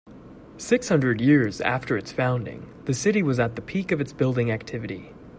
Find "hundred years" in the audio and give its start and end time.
0.89-1.61